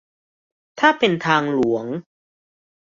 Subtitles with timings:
[0.79, 1.85] ถ้าเป็นทางหลวง